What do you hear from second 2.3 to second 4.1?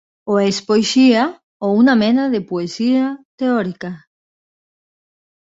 de poesia teòrica.